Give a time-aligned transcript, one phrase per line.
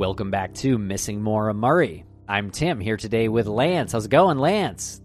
[0.00, 2.06] Welcome back to Missing Maura Murray.
[2.26, 3.92] I'm Tim here today with Lance.
[3.92, 5.02] How's it going, Lance?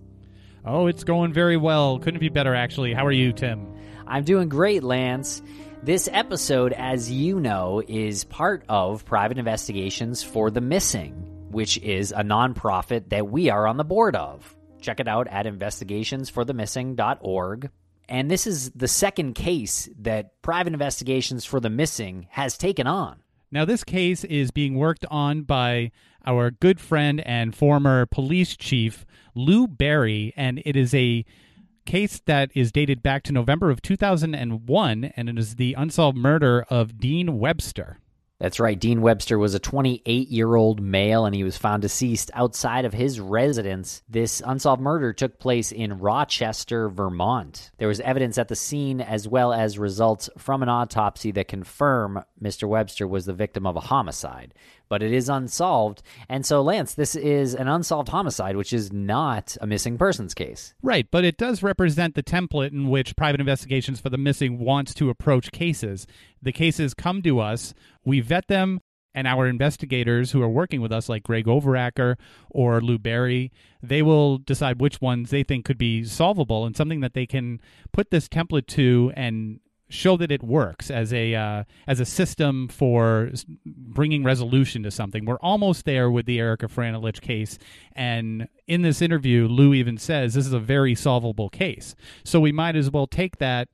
[0.64, 2.00] Oh, it's going very well.
[2.00, 2.94] Couldn't be better, actually.
[2.94, 3.76] How are you, Tim?
[4.08, 5.42] I'm doing great, Lance.
[5.84, 11.12] This episode, as you know, is part of Private Investigations for the Missing,
[11.52, 14.56] which is a nonprofit that we are on the board of.
[14.80, 17.70] Check it out at investigationsforthemissing.org.
[18.08, 23.18] And this is the second case that Private Investigations for the Missing has taken on.
[23.56, 25.94] Now, this case is being worked on by
[26.26, 31.24] our good friend and former police chief, Lou Barry, and it is a
[31.86, 36.66] case that is dated back to November of 2001, and it is the unsolved murder
[36.70, 37.98] of Dean Webster.
[38.40, 38.78] That's right.
[38.78, 42.94] Dean Webster was a 28 year old male and he was found deceased outside of
[42.94, 44.04] his residence.
[44.10, 47.72] This unsolved murder took place in Rochester, Vermont.
[47.78, 52.24] There was evidence at the scene as well as results from an autopsy that confirm
[52.42, 52.68] Mr.
[52.68, 54.54] Webster was the victim of a homicide.
[54.96, 56.02] But it is unsolved.
[56.30, 60.74] And so, Lance, this is an unsolved homicide, which is not a missing persons case.
[60.82, 64.94] Right, but it does represent the template in which private investigations for the missing wants
[64.94, 66.08] to approach cases.
[66.42, 67.74] The cases come to us,
[68.06, 68.80] we vet them,
[69.14, 72.16] and our investigators who are working with us, like Greg Overacker
[72.50, 73.52] or Lou Barry,
[73.84, 77.60] they will decide which ones they think could be solvable and something that they can
[77.92, 79.60] put this template to and
[79.90, 83.32] show that it works as a uh, as a system for
[83.66, 85.26] bringing resolution to something.
[85.26, 87.58] We're almost there with the Erica Franelich case,
[87.94, 91.96] and in this interview, Lou even says this is a very solvable case.
[92.24, 93.70] So we might as well take that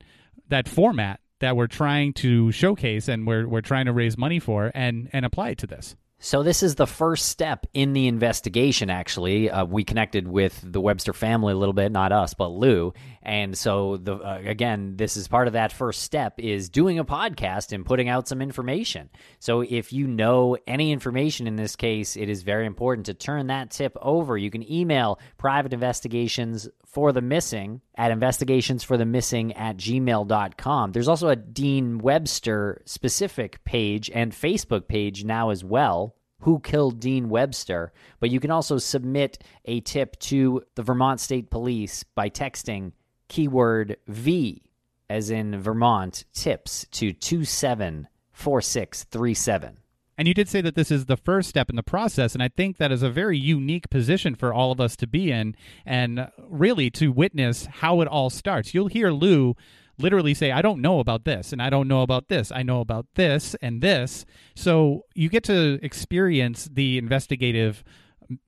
[0.48, 4.70] that format that we're trying to showcase and we're we're trying to raise money for
[4.74, 5.96] and and apply it to this.
[6.24, 8.90] So this is the first step in the investigation.
[8.90, 12.94] Actually, uh, we connected with the Webster family a little bit, not us, but Lou,
[13.22, 17.04] And so the uh, again, this is part of that first step is doing a
[17.04, 19.10] podcast and putting out some information.
[19.38, 23.46] So if you know any information in this case, it is very important to turn
[23.46, 24.36] that tip over.
[24.36, 30.92] You can email private investigations for the missing at investigationsforthemissing at gmail.com.
[30.92, 37.00] There's also a Dean Webster specific page and Facebook page now as well who killed
[37.00, 42.28] Dean Webster, but you can also submit a tip to the Vermont State Police by
[42.30, 42.92] texting
[43.32, 44.62] keyword V
[45.08, 49.78] as in Vermont tips to 274637.
[50.18, 52.48] And you did say that this is the first step in the process, and I
[52.48, 55.56] think that is a very unique position for all of us to be in
[55.86, 58.74] and really to witness how it all starts.
[58.74, 59.56] You'll hear Lou
[59.96, 62.52] literally say, I don't know about this, and I don't know about this.
[62.52, 64.26] I know about this and this.
[64.54, 67.82] So you get to experience the investigative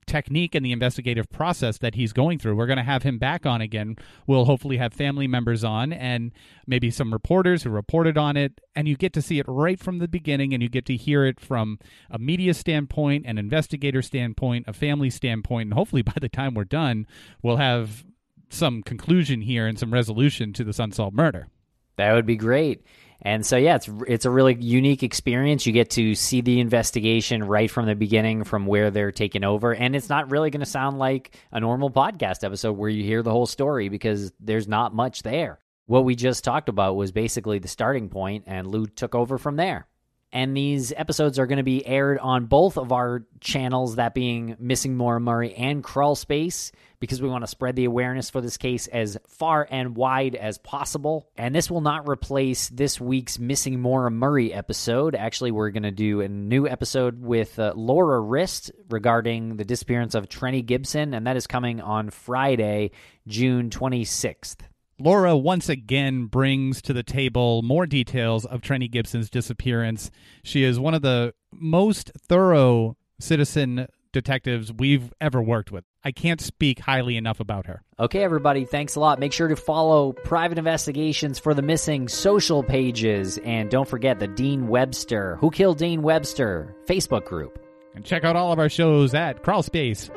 [0.05, 2.55] technique and the investigative process that he's going through.
[2.55, 3.95] We're going to have him back on again.
[4.27, 6.31] We'll hopefully have family members on and
[6.67, 8.59] maybe some reporters who reported on it.
[8.75, 11.25] And you get to see it right from the beginning and you get to hear
[11.25, 11.79] it from
[12.09, 15.67] a media standpoint, an investigator standpoint, a family standpoint.
[15.67, 17.07] And hopefully by the time we're done,
[17.41, 18.05] we'll have
[18.49, 21.47] some conclusion here and some resolution to this unsolved murder.
[21.97, 22.83] That would be great.
[23.21, 25.65] And so yeah, it's it's a really unique experience.
[25.65, 29.73] You get to see the investigation right from the beginning from where they're taking over
[29.73, 33.23] and it's not really going to sound like a normal podcast episode where you hear
[33.23, 35.59] the whole story because there's not much there.
[35.87, 39.55] What we just talked about was basically the starting point and Lou took over from
[39.55, 39.87] there
[40.35, 44.57] and these episodes are going to be aired on both of our channels, that being
[44.59, 48.57] Missing Maura Murray and Crawl Space, because we want to spread the awareness for this
[48.57, 51.29] case as far and wide as possible.
[51.37, 55.15] And this will not replace this week's Missing Maura Murray episode.
[55.15, 60.15] Actually, we're going to do a new episode with uh, Laura Rist regarding the disappearance
[60.15, 62.91] of Trenny Gibson, and that is coming on Friday,
[63.25, 64.57] June 26th.
[64.99, 70.09] Laura once again brings to the table more details of Trenny Gibson's disappearance.
[70.43, 75.83] She is one of the most thorough citizen detectives we've ever worked with.
[76.03, 77.83] I can't speak highly enough about her.
[77.99, 79.19] Okay, everybody, thanks a lot.
[79.19, 83.37] Make sure to follow Private Investigations for the Missing social pages.
[83.39, 87.59] And don't forget the Dean Webster, Who Killed Dean Webster Facebook group.
[87.93, 90.09] And check out all of our shows at crawlspace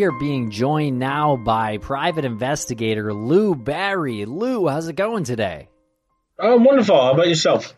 [0.00, 4.24] We are being joined now by private investigator Lou Barry.
[4.24, 5.68] Lou, how's it going today?
[6.38, 6.98] Oh, wonderful.
[6.98, 7.74] How about yourself?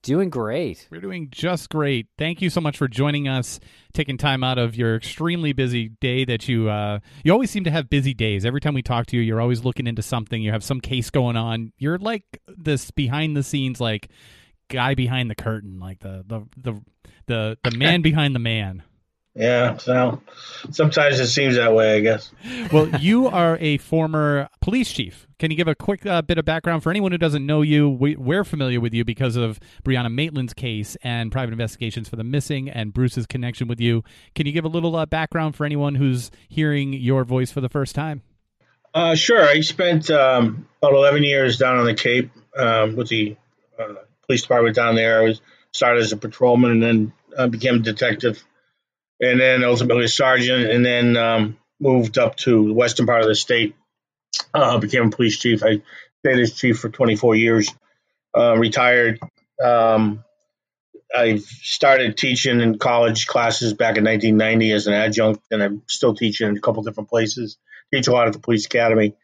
[0.00, 0.88] Doing great.
[0.90, 2.06] We're doing just great.
[2.16, 3.60] Thank you so much for joining us,
[3.92, 7.70] taking time out of your extremely busy day that you uh you always seem to
[7.70, 8.46] have busy days.
[8.46, 10.40] Every time we talk to you, you're always looking into something.
[10.40, 11.74] You have some case going on.
[11.76, 14.08] You're like this behind the scenes like
[14.70, 16.80] guy behind the curtain, like the the the
[17.26, 18.84] the, the man behind the man.
[19.38, 20.20] Yeah, so
[20.72, 22.32] sometimes it seems that way, I guess.
[22.72, 25.28] well, you are a former police chief.
[25.38, 27.88] Can you give a quick uh, bit of background for anyone who doesn't know you?
[27.88, 32.24] We, are familiar with you because of Brianna Maitland's case and private investigations for the
[32.24, 34.02] missing and Bruce's connection with you.
[34.34, 37.68] Can you give a little uh, background for anyone who's hearing your voice for the
[37.68, 38.22] first time?
[38.92, 39.40] Uh, sure.
[39.44, 43.36] I spent um, about 11 years down on the Cape um, with the
[43.78, 43.94] uh,
[44.26, 45.20] police department down there.
[45.20, 48.44] I was started as a patrolman and then uh, became a detective
[49.20, 53.28] and then ultimately a sergeant, and then um, moved up to the western part of
[53.28, 53.74] the state.
[54.54, 55.62] Uh, became a police chief.
[55.64, 55.82] I
[56.20, 57.70] stayed as chief for 24 years.
[58.36, 59.18] Uh, retired.
[59.64, 60.24] Um,
[61.14, 66.14] I started teaching in college classes back in 1990 as an adjunct, and I'm still
[66.14, 67.56] teaching in a couple different places.
[67.92, 69.14] Teach a lot at the police academy.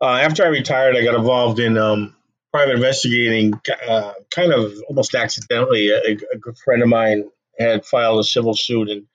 [0.00, 2.16] Uh, after I retired, I got involved in um,
[2.52, 5.90] private investigating, uh, kind of almost accidentally.
[5.90, 9.06] A, a, good friend of mine had filed a civil suit and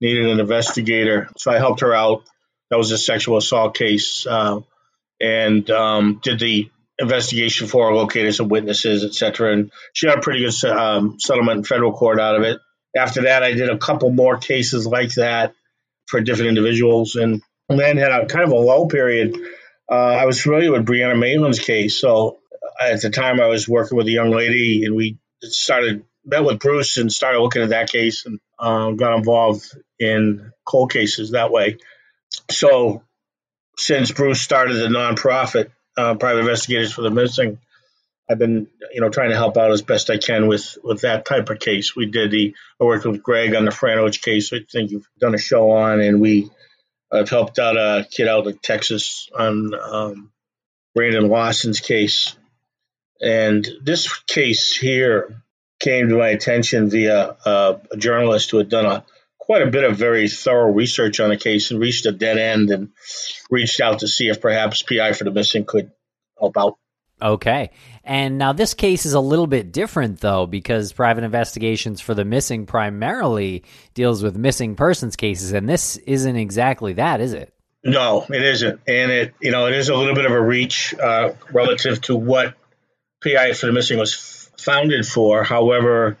[0.00, 1.28] needed an investigator.
[1.36, 2.24] So I helped her out.
[2.70, 4.60] That was a sexual assault case, uh,
[5.20, 9.52] and um, did the investigation for her, located some witnesses, etc.
[9.52, 12.58] And she got a pretty good um, settlement in federal court out of it.
[12.96, 15.54] After that, I did a couple more cases like that
[16.06, 19.36] for different individuals, and then had a kind of a low period.
[19.90, 22.38] Uh, I was familiar with Brianna Maitland's case, so
[22.80, 26.58] at the time I was working with a young lady, and we started met with
[26.58, 31.50] Bruce and started looking at that case and uh, got involved in cold cases that
[31.50, 31.78] way.
[32.50, 33.02] So,
[33.76, 37.58] since Bruce started the nonprofit, uh, Private Investigators for the Missing,
[38.30, 41.24] I've been, you know, trying to help out as best I can with with that
[41.24, 41.96] type of case.
[41.96, 44.52] We did the I worked with Greg on the Franovich case.
[44.52, 46.48] I think you've done a show on, and we
[47.10, 50.32] I've helped out a kid out in Texas on um,
[50.94, 52.36] Brandon Lawson's case.
[53.20, 55.42] And this case here
[55.80, 59.04] came to my attention via uh, a journalist who had done a
[59.38, 62.70] quite a bit of very thorough research on the case and reached a dead end
[62.70, 62.90] and
[63.50, 65.90] reached out to see if perhaps PI for the missing could
[66.38, 66.76] help out.
[67.20, 67.70] Okay.
[68.04, 72.24] And now this case is a little bit different, though, because private investigations for the
[72.24, 77.52] missing primarily deals with missing persons cases, and this isn't exactly that, is it?
[77.82, 80.94] No, it isn't, and it you know it is a little bit of a reach
[80.94, 82.54] uh, relative to what
[83.24, 85.42] PI for the missing was founded for.
[85.42, 86.18] However,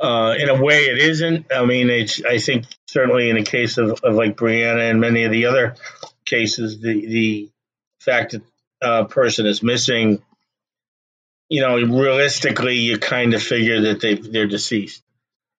[0.00, 1.46] uh, in a way, it isn't.
[1.52, 5.24] I mean, it's I think certainly in the case of, of like Brianna and many
[5.24, 5.74] of the other
[6.24, 7.50] cases, the the
[8.00, 8.42] fact that
[8.80, 10.22] a person is missing,
[11.48, 15.02] you know, realistically, you kind of figure that they they're deceased.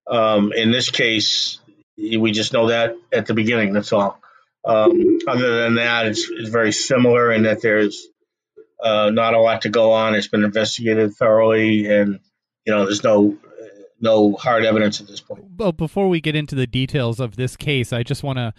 [0.10, 1.60] Um, in this case,
[1.98, 3.74] we just know that at the beginning.
[3.74, 4.20] That's all.
[4.66, 8.08] Um, other than that, it's, it's, very similar in that there's
[8.82, 10.16] uh, not a lot to go on.
[10.16, 12.20] It's been investigated thoroughly, and
[12.66, 13.38] you know, there's no
[14.02, 15.44] no hard evidence at this point.
[15.58, 18.54] Well, before we get into the details of this case, I just want to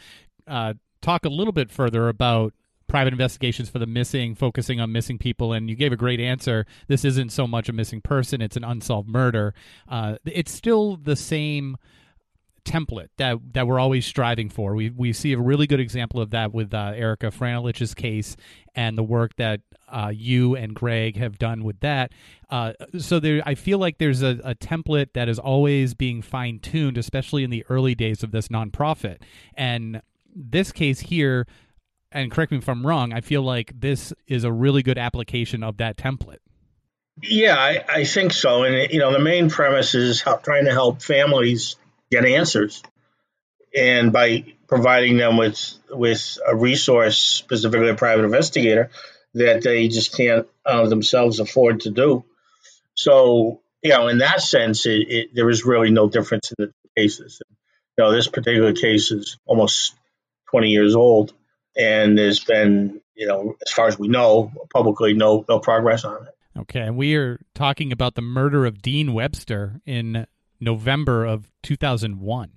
[0.46, 2.52] uh, talk a little bit further about
[2.86, 5.52] private investigations for the missing, focusing on missing people.
[5.52, 6.66] And you gave a great answer.
[6.88, 9.54] This isn't so much a missing person; it's an unsolved murder.
[9.88, 11.76] Uh, it's still the same
[12.64, 14.74] template that that we're always striving for.
[14.74, 18.36] We we see a really good example of that with uh, Erica Franelich's case
[18.74, 22.12] and the work that uh, you and Greg have done with that.
[22.48, 26.58] Uh, so there, I feel like there's a, a template that is always being fine
[26.60, 29.22] tuned, especially in the early days of this nonprofit.
[29.54, 30.02] And
[30.34, 31.46] this case here,
[32.12, 35.62] and correct me if I'm wrong, I feel like this is a really good application
[35.62, 36.38] of that template.
[37.22, 38.62] Yeah, I, I think so.
[38.62, 41.76] And you know, the main premise is how, trying to help families
[42.10, 42.82] get answers,
[43.76, 45.58] and by providing them with
[45.90, 48.90] with a resource, specifically a private investigator,
[49.34, 52.24] that they just can't uh, themselves afford to do.
[52.94, 56.72] So, you know, in that sense, it, it, there is really no difference in the
[56.96, 57.40] cases.
[57.96, 59.94] You know, this particular case is almost
[60.50, 61.32] 20 years old,
[61.76, 66.26] and there's been, you know, as far as we know, publicly, no no progress on
[66.26, 66.34] it.
[66.58, 70.26] Okay, and we are talking about the murder of Dean Webster in
[70.60, 72.52] November of 2001.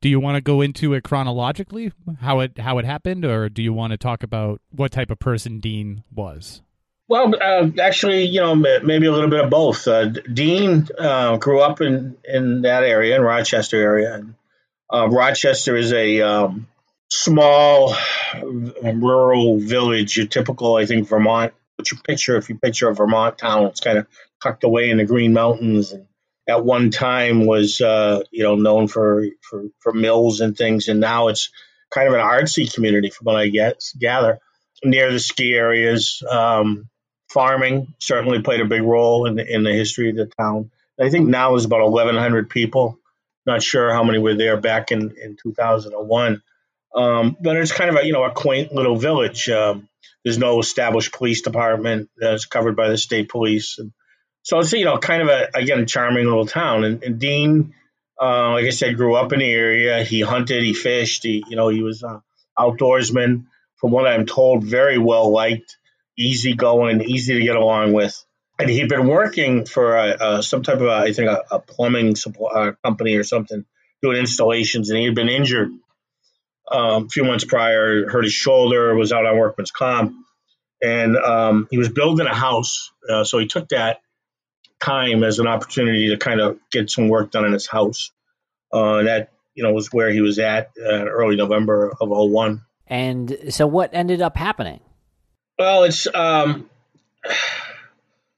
[0.00, 3.62] Do you want to go into it chronologically, how it how it happened, or do
[3.62, 6.62] you want to talk about what type of person Dean was?
[7.08, 9.88] Well, uh, actually, you know, maybe a little bit of both.
[9.88, 14.14] Uh, Dean uh, grew up in, in that area, in Rochester area.
[14.14, 14.34] And,
[14.92, 16.68] uh, Rochester is a um,
[17.10, 17.94] small
[18.42, 21.54] rural village, a typical, I think, Vermont.
[21.76, 24.06] What you picture, if you picture a Vermont town, it's kind of
[24.42, 26.06] tucked away in the Green Mountains and
[26.48, 30.98] at one time was uh, you know known for, for for mills and things, and
[30.98, 31.50] now it's
[31.90, 34.40] kind of an artsy community, from what I get gather.
[34.82, 36.88] Near the ski areas, um,
[37.28, 40.70] farming certainly played a big role in the in the history of the town.
[41.00, 42.98] I think now is about 1,100 people.
[43.46, 46.42] Not sure how many were there back in in 2001.
[46.94, 49.48] Um, but it's kind of a you know a quaint little village.
[49.50, 49.88] Um,
[50.24, 53.78] there's no established police department that's covered by the state police.
[53.78, 53.92] And
[54.48, 56.82] so it's you know kind of a again a charming little town.
[56.82, 57.74] And, and Dean,
[58.18, 60.02] uh, like I said, grew up in the area.
[60.02, 61.22] He hunted, he fished.
[61.22, 62.22] He you know he was an
[62.58, 63.44] outdoorsman.
[63.76, 65.76] From what I'm told, very well liked,
[66.16, 68.24] easy going, easy to get along with.
[68.58, 71.58] And he'd been working for a, a, some type of a, I think a, a
[71.60, 73.66] plumbing uh, company or something,
[74.02, 75.70] doing installations, and he had been injured
[76.72, 78.08] um, a few months prior.
[78.08, 80.14] Hurt his shoulder, was out on workman's comp,
[80.82, 82.90] and um, he was building a house.
[83.08, 84.00] Uh, so he took that
[84.80, 88.10] time as an opportunity to kind of get some work done in his house.
[88.72, 92.62] Uh, that you know was where he was at uh, early November of 01.
[92.86, 94.80] And so, what ended up happening?
[95.58, 96.68] Well, it's um,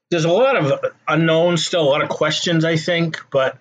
[0.09, 3.57] there's a lot of unknowns still, a lot of questions, I think, but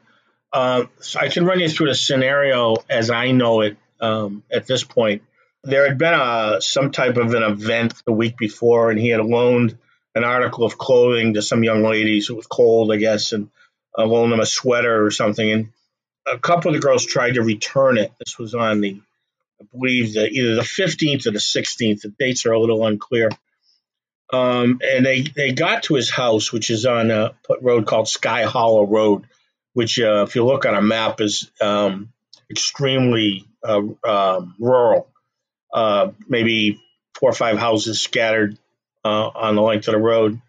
[0.52, 4.66] uh, so I can run you through the scenario as I know it um, at
[4.66, 5.22] this point.
[5.62, 9.20] There had been a, some type of an event the week before, and he had
[9.20, 9.78] loaned
[10.14, 12.30] an article of clothing to some young ladies.
[12.30, 13.50] It was cold, I guess, and
[13.96, 15.50] uh, loaned them a sweater or something.
[15.50, 15.68] And
[16.26, 18.12] a couple of the girls tried to return it.
[18.18, 19.00] This was on the,
[19.60, 22.02] I believe, the, either the 15th or the 16th.
[22.02, 23.30] The dates are a little unclear.
[24.32, 28.44] Um, and they, they got to his house, which is on a road called Sky
[28.44, 29.24] Hollow Road,
[29.72, 32.12] which, uh, if you look on a map, is um,
[32.48, 35.08] extremely uh, um, rural.
[35.72, 36.80] Uh, maybe
[37.14, 38.58] four or five houses scattered
[39.04, 40.40] uh, on the length of the road,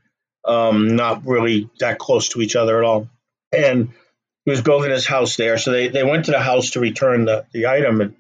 [0.46, 3.10] um, not really that close to each other at all.
[3.52, 3.90] And
[4.46, 5.58] he was building his house there.
[5.58, 8.16] So they, they went to the house to return the, the item, and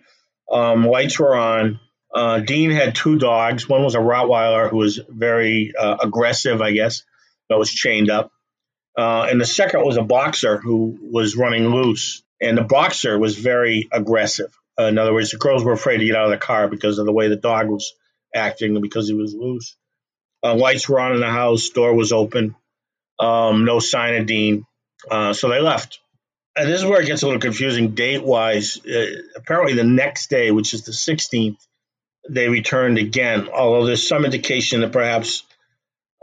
[0.51, 1.79] um, lights were on.
[2.13, 3.67] Uh, Dean had two dogs.
[3.67, 7.03] One was a Rottweiler who was very uh, aggressive, I guess,
[7.47, 8.31] but was chained up.
[8.97, 12.23] Uh, and the second was a boxer who was running loose.
[12.41, 14.51] And the boxer was very aggressive.
[14.77, 17.05] In other words, the girls were afraid to get out of the car because of
[17.05, 17.93] the way the dog was
[18.33, 19.77] acting because he was loose.
[20.43, 22.55] Uh, lights were on in the house, door was open,
[23.19, 24.65] um, no sign of Dean.
[25.09, 25.99] Uh, so they left.
[26.55, 28.83] And this is where it gets a little confusing date wise.
[28.85, 31.57] Uh, apparently, the next day, which is the 16th,
[32.29, 35.43] they returned again, although there's some indication that perhaps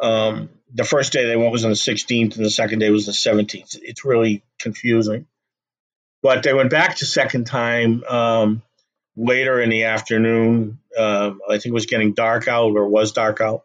[0.00, 3.06] um, the first day they went was on the 16th and the second day was
[3.06, 3.78] the 17th.
[3.82, 5.26] It's really confusing.
[6.22, 8.62] But they went back to second time um,
[9.16, 10.78] later in the afternoon.
[10.96, 13.64] Um, I think it was getting dark out or was dark out.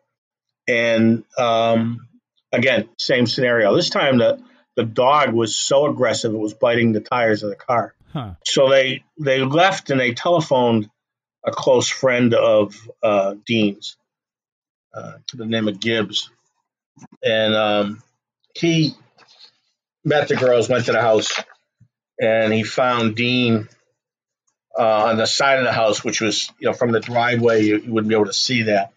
[0.68, 2.08] And um,
[2.52, 3.76] again, same scenario.
[3.76, 4.42] This time the,
[4.76, 7.94] the dog was so aggressive it was biting the tires of the car.
[8.12, 8.34] Huh.
[8.46, 10.90] So they they left and they telephoned
[11.44, 13.98] a close friend of uh, Dean's,
[14.94, 16.30] uh, to the name of Gibbs,
[17.24, 18.04] and um,
[18.56, 18.94] he
[20.06, 21.34] met the girls, went to the house,
[22.22, 23.68] and he found Dean
[24.78, 27.78] uh, on the side of the house, which was you know from the driveway you,
[27.80, 28.94] you wouldn't be able to see that,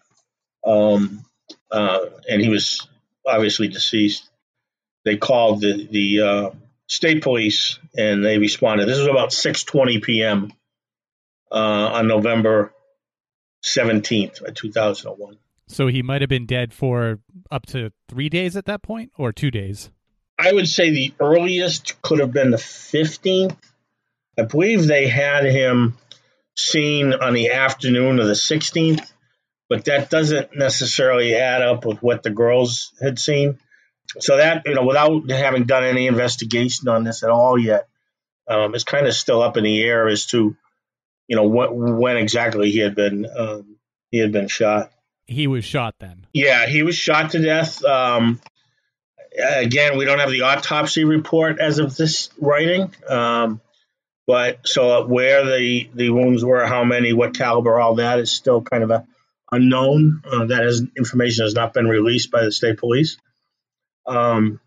[0.65, 1.25] um,
[1.71, 2.87] uh, and he was
[3.25, 4.29] obviously deceased.
[5.05, 6.49] They called the the uh,
[6.87, 8.87] state police and they responded.
[8.87, 10.53] This was about 6:20 p.m.
[11.49, 11.55] Uh,
[11.93, 12.73] on November
[13.63, 15.37] 17th, 2001.
[15.67, 17.19] So he might have been dead for
[17.51, 19.91] up to three days at that point, or two days.
[20.39, 23.57] I would say the earliest could have been the 15th.
[24.37, 25.97] I believe they had him
[26.55, 29.11] seen on the afternoon of the 16th,
[29.69, 33.59] but that doesn't necessarily add up with what the girls had seen.
[34.19, 37.87] So that, you know, without having done any investigation on this at all yet,
[38.47, 40.55] um, it's kind of still up in the air as to,
[41.27, 43.75] you know, what, when exactly he had been um,
[44.09, 44.91] he had been shot.
[45.25, 46.25] He was shot then.
[46.33, 47.83] Yeah, he was shot to death.
[47.83, 48.39] Um,
[49.37, 53.59] again, we don't have the autopsy report as of this writing, um,
[54.25, 58.61] but so where the the wounds were, how many, what caliber, all that is still
[58.61, 59.05] kind of a
[59.51, 60.21] unknown.
[60.25, 63.17] Uh, that information has not been released by the state police.
[64.05, 64.59] Um,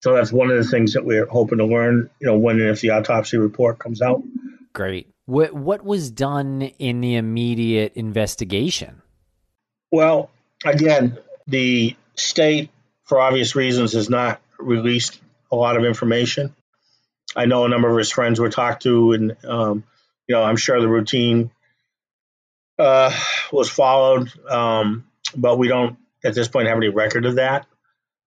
[0.00, 2.70] so that's one of the things that we're hoping to learn, you know, when and
[2.70, 4.22] if the autopsy report comes out.
[4.72, 5.08] Great.
[5.26, 9.02] What what was done in the immediate investigation?
[9.90, 10.30] Well,
[10.64, 12.70] again, the state,
[13.04, 16.54] for obvious reasons, has not released a lot of information.
[17.36, 19.84] I know a number of his friends were talked to, and um,
[20.26, 21.50] you know, I'm sure the routine
[22.78, 23.12] uh,
[23.52, 25.04] was followed, um,
[25.36, 27.66] but we don't at this point have any record of that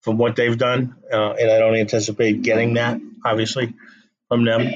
[0.02, 3.74] from what they've done, uh, and I don't anticipate getting that, obviously,
[4.28, 4.68] from them.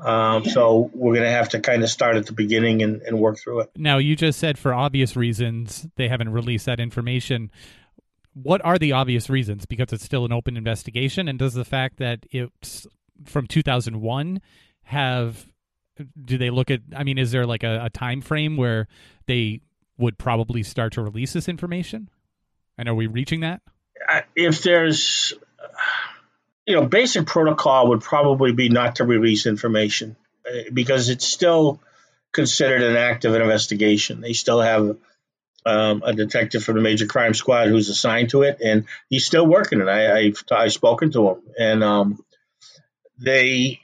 [0.00, 3.20] Um, so we're going to have to kind of start at the beginning and, and
[3.20, 3.70] work through it.
[3.76, 7.52] Now, you just said for obvious reasons they haven't released that information.
[8.32, 9.66] What are the obvious reasons?
[9.66, 12.88] Because it's still an open investigation, and does the fact that it's
[13.24, 14.40] from 2001
[14.82, 15.46] have
[16.24, 18.88] do they look at i mean is there like a, a time frame where
[19.26, 19.60] they
[19.98, 22.08] would probably start to release this information?
[22.76, 23.62] And are we reaching that?
[24.34, 25.32] If there's
[26.66, 30.16] you know basic protocol would probably be not to release information
[30.48, 31.80] uh, because it's still
[32.32, 34.20] considered an active investigation.
[34.20, 34.96] They still have
[35.64, 39.46] um, a detective from the major crime squad who's assigned to it and he's still
[39.46, 39.88] working it.
[39.88, 42.24] I, I've, I've spoken to him and um,
[43.18, 43.80] they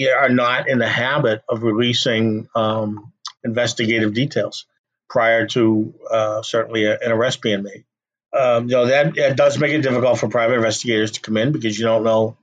[0.00, 3.12] are not in the habit of releasing um,
[3.44, 4.66] investigative details
[5.08, 7.84] prior to uh, certainly a, an arrest being made.
[8.32, 11.52] Um, you know that, that does make it difficult for private investigators to come in
[11.52, 12.38] because you don't know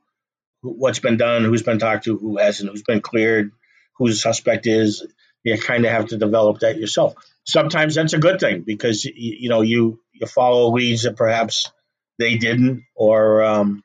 [0.62, 3.52] what's been done, who's been talked to, who hasn't, who's been cleared,
[3.98, 5.06] who the suspect is.
[5.44, 7.16] You kind of have to develop that yourself.
[7.46, 11.72] Sometimes that's a good thing because you, you know you you follow leads that perhaps
[12.20, 13.84] they didn't, or um,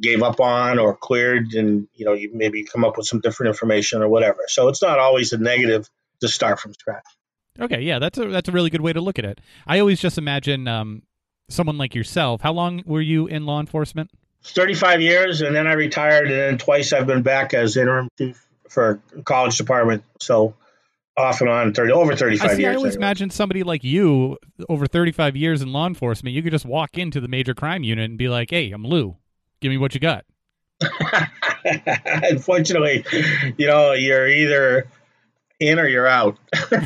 [0.00, 3.48] gave up on or cleared and you know you maybe come up with some different
[3.48, 4.40] information or whatever.
[4.48, 5.88] So it's not always a negative
[6.20, 7.04] to start from scratch.
[7.58, 9.40] Okay yeah that's a that's a really good way to look at it.
[9.66, 11.02] I always just imagine um,
[11.48, 14.10] someone like yourself how long were you in law enforcement?
[14.42, 18.46] 35 years and then i retired and then twice i've been back as interim chief
[18.70, 20.02] for college department.
[20.20, 20.54] So
[21.16, 23.06] off and on 30 over 35 I see, years I always anyway.
[23.06, 27.20] imagine somebody like you over 35 years in law enforcement you could just walk into
[27.20, 29.16] the major crime unit and be like hey i'm lou
[29.60, 30.24] give me what you got
[31.64, 33.04] Unfortunately,
[33.58, 34.88] you know, you're either
[35.58, 36.38] in or you're out.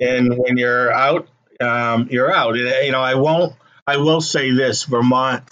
[0.00, 1.28] and when you're out,
[1.60, 2.56] um, you're out.
[2.56, 3.54] You know, I won't.
[3.86, 5.44] I will say this: Vermont,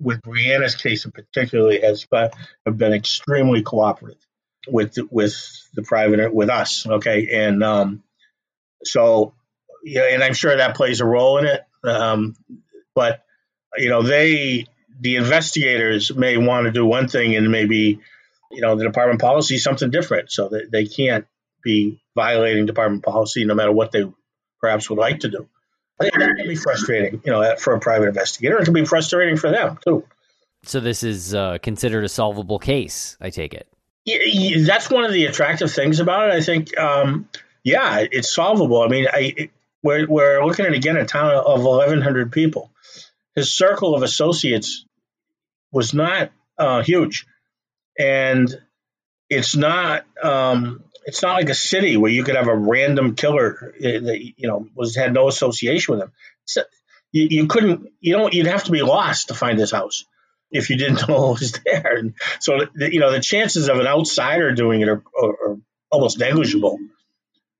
[0.00, 2.30] with Brianna's case in particularly, has been,
[2.64, 4.24] have been extremely cooperative
[4.68, 5.36] with with
[5.74, 6.86] the private with us.
[6.86, 8.02] Okay, and um,
[8.84, 9.34] So,
[9.84, 11.60] yeah, and I'm sure that plays a role in it.
[11.84, 12.36] Um,
[12.94, 13.22] but
[13.76, 14.66] you know, they
[15.00, 18.00] the investigators may want to do one thing, and maybe
[18.50, 21.26] you know the department policy something different, so that they can't
[21.62, 24.04] be violating department policy no matter what they
[24.60, 25.48] perhaps would like to do.
[25.98, 28.58] That can be frustrating, you know, for a private investigator.
[28.58, 30.04] It can be frustrating for them too.
[30.62, 33.16] So this is uh, considered a solvable case.
[33.20, 33.68] I take it.
[34.04, 36.34] Yeah, that's one of the attractive things about it.
[36.34, 37.28] I think, um,
[37.64, 38.82] yeah, it's solvable.
[38.82, 39.50] I mean, I, it,
[39.82, 42.70] we're, we're looking at again a town of 1,100 people.
[43.36, 44.84] His circle of associates
[45.70, 47.26] was not uh, huge,
[47.98, 48.48] and
[49.28, 53.74] it's not um, it's not like a city where you could have a random killer
[53.78, 56.12] uh, that you know was had no association with him.
[56.46, 56.62] So
[57.12, 60.04] you, you couldn't you don't you'd have to be lost to find this house
[60.50, 61.96] if you didn't know it was there.
[61.96, 65.56] And so the, you know the chances of an outsider doing it are, are, are
[65.90, 66.78] almost negligible,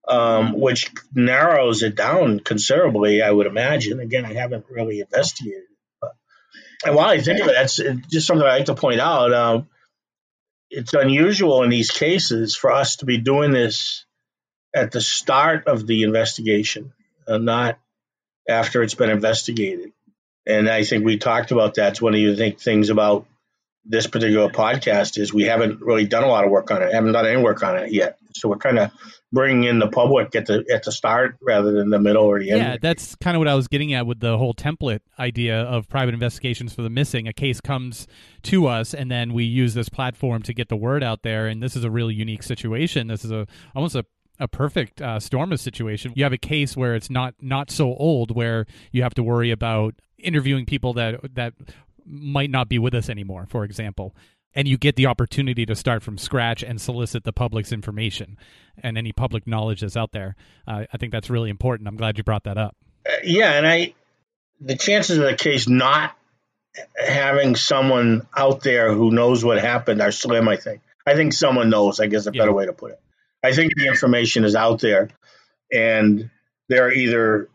[0.09, 3.23] um, which narrows it down considerably.
[3.23, 4.01] I would imagine.
[4.01, 5.65] Again, I haven't really investigated.
[6.01, 6.13] But,
[6.85, 7.77] and while I think of it, that's
[8.11, 9.33] just something I like to point out.
[9.33, 9.69] Um,
[10.71, 14.05] it's unusual in these cases for us to be doing this
[14.75, 16.93] at the start of the investigation,
[17.27, 17.79] uh, not
[18.49, 19.93] after it's been investigated.
[20.47, 21.93] And I think we talked about that.
[21.93, 23.27] It's one of the things about
[23.89, 26.93] this particular podcast is we haven't really done a lot of work on it.
[26.93, 28.19] Haven't done any work on it yet.
[28.35, 28.91] So we're kind of
[29.33, 32.51] bringing in the public at the at the start rather than the middle or the
[32.51, 32.61] end.
[32.61, 35.89] Yeah, that's kind of what I was getting at with the whole template idea of
[35.89, 37.27] private investigations for the missing.
[37.29, 38.07] A case comes
[38.45, 41.47] to us, and then we use this platform to get the word out there.
[41.47, 43.07] And this is a really unique situation.
[43.07, 44.05] This is a almost a
[44.39, 46.13] a perfect uh, storm of situation.
[46.15, 49.51] You have a case where it's not not so old, where you have to worry
[49.51, 51.55] about interviewing people that that
[52.07, 54.15] might not be with us anymore, for example.
[54.55, 58.39] And you get the opportunity to start from scratch and solicit the public's information
[58.83, 60.35] and any public knowledge that's out there.
[60.67, 61.89] Uh, I think that's really important.
[61.89, 62.75] I'm glad you brought that up.
[63.07, 63.93] Uh, yeah, and I,
[64.61, 66.17] the chances of the case not
[66.97, 70.49] having someone out there who knows what happened are slim.
[70.49, 70.81] I think.
[71.07, 72.01] I think someone knows.
[72.01, 72.53] I guess a better yeah.
[72.53, 73.01] way to put it.
[73.43, 75.11] I think the information is out there,
[75.73, 76.31] and
[76.69, 77.49] they're either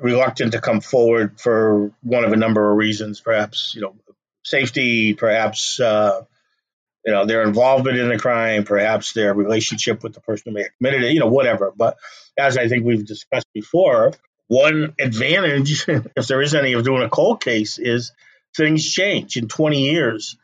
[0.00, 3.94] reluctant to come forward for one of a number of reasons, perhaps you know
[4.44, 6.22] safety, perhaps uh,
[7.04, 11.04] you know their involvement in the crime, perhaps their relationship with the person who committed
[11.04, 11.72] it, you know, whatever.
[11.76, 11.96] But
[12.38, 14.12] as I think we've discussed before,
[14.48, 18.12] one advantage, if there is any, of doing a cold case is
[18.56, 20.36] things change in 20 years.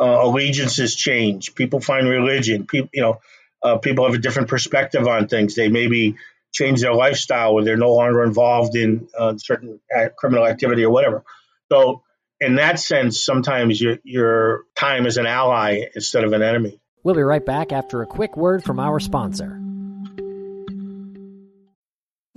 [0.00, 1.56] Uh, allegiances change.
[1.56, 2.66] People find religion.
[2.66, 3.20] People, you know,
[3.64, 5.56] uh, people have a different perspective on things.
[5.56, 6.16] They maybe
[6.58, 9.80] change their lifestyle where they're no longer involved in uh, certain
[10.16, 11.24] criminal activity or whatever.
[11.70, 12.02] So,
[12.40, 16.80] in that sense, sometimes your your time is an ally instead of an enemy.
[17.02, 19.67] We'll be right back after a quick word from our sponsor.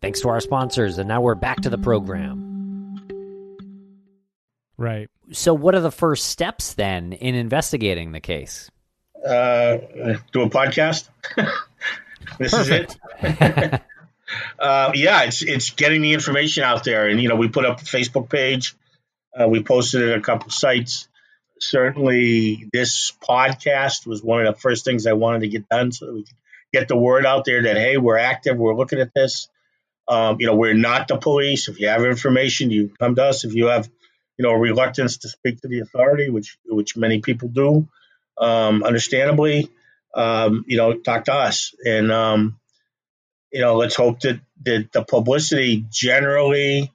[0.00, 2.54] Thanks to our sponsors, and now we're back to the program.
[4.76, 5.08] Right.
[5.32, 8.70] So, what are the first steps then in investigating the case?
[9.24, 9.78] Uh,
[10.32, 11.08] do a podcast.
[12.38, 12.98] this Perfect.
[13.22, 13.82] is it.
[14.58, 17.80] uh, yeah, it's it's getting the information out there, and you know, we put up
[17.80, 18.74] a Facebook page.
[19.38, 21.08] Uh, we posted it at a couple sites.
[21.58, 26.06] Certainly, this podcast was one of the first things I wanted to get done, so
[26.06, 26.36] that we could
[26.72, 29.48] get the word out there that hey, we're active, we're looking at this.
[30.08, 31.68] Um, you know, we're not the police.
[31.68, 33.44] If you have information, you come to us.
[33.44, 33.88] If you have,
[34.38, 37.88] you know, reluctance to speak to the authority, which which many people do,
[38.38, 39.68] um, understandably,
[40.14, 41.74] um, you know, talk to us.
[41.84, 42.58] And um,
[43.52, 46.92] you know, let's hope that that the publicity generally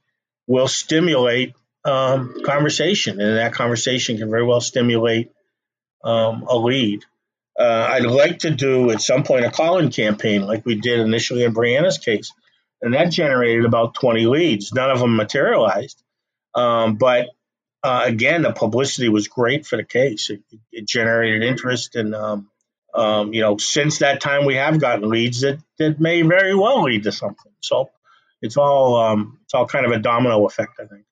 [0.48, 5.32] will stimulate um, conversation, and that conversation can very well stimulate
[6.04, 7.04] um, a lead.
[7.60, 11.44] Uh, I'd like to do at some point a call-in campaign like we did initially
[11.44, 12.32] in Brianna's case
[12.82, 14.74] and that generated about 20 leads.
[14.74, 16.02] None of them materialized,
[16.56, 17.28] um, but
[17.84, 20.30] uh, again, the publicity was great for the case.
[20.30, 22.50] It, it generated interest, and um,
[22.94, 26.84] um, you know, since that time, we have gotten leads that that may very well
[26.84, 27.52] lead to something.
[27.62, 27.90] So
[28.42, 31.06] it's all um, it's all kind of a domino effect, I think.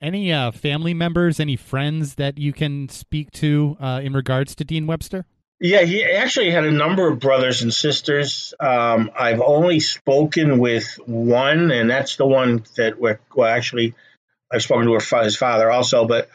[0.00, 4.64] Any uh, family members, any friends that you can speak to uh, in regards to
[4.64, 5.26] Dean Webster?
[5.58, 8.52] Yeah, he actually had a number of brothers and sisters.
[8.60, 13.94] Um, I've only spoken with one, and that's the one that we're, well, actually,
[14.52, 16.28] I've spoken to her, his father also, but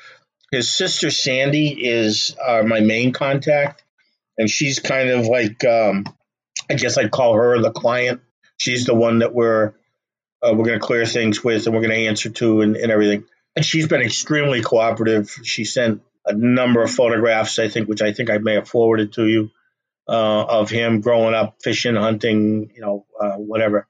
[0.52, 3.84] his sister Sandy is uh, my main contact,
[4.40, 6.06] and she's kind of like, um,
[6.70, 8.22] I guess I'd call her the client.
[8.58, 9.74] She's the one that we're
[10.44, 12.92] uh, we're going to clear things with, and we're going to answer to, and, and
[12.92, 13.26] everything.
[13.56, 15.30] And she's been extremely cooperative.
[15.44, 19.14] She sent a number of photographs, I think, which I think I may have forwarded
[19.14, 19.50] to you,
[20.08, 23.88] uh, of him growing up, fishing, hunting, you know, uh, whatever.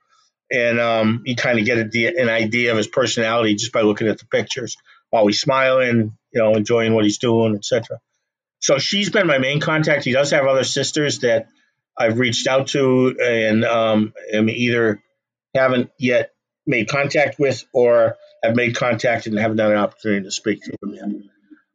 [0.52, 4.08] And um, you kind of get a, an idea of his personality just by looking
[4.08, 4.76] at the pictures
[5.10, 8.00] while he's smiling, you know, enjoying what he's doing, etc.
[8.60, 10.04] So she's been my main contact.
[10.04, 11.48] He does have other sisters that
[11.98, 15.02] I've reached out to and um, am either
[15.54, 16.32] haven't yet
[16.66, 20.72] made contact with or have made contact and haven't had an opportunity to speak to
[20.82, 21.31] him yet.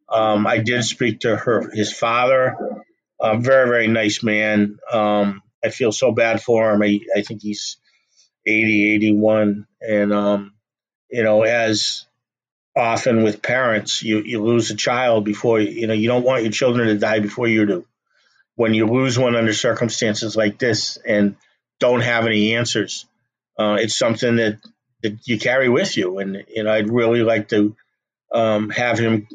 [0.09, 2.55] Um, I did speak to her, his father,
[3.19, 4.77] a very, very nice man.
[4.91, 6.81] Um, I feel so bad for him.
[6.81, 7.77] I, I think he's
[8.45, 9.67] 80, 81.
[9.81, 10.53] And, um,
[11.09, 12.05] you know, as
[12.75, 16.51] often with parents, you, you lose a child before, you know, you don't want your
[16.51, 17.85] children to die before you do.
[18.55, 21.35] When you lose one under circumstances like this and
[21.79, 23.05] don't have any answers,
[23.59, 24.59] uh, it's something that,
[25.03, 26.19] that you carry with you.
[26.19, 27.75] And, you know, I'd really like to
[28.31, 29.27] um, have him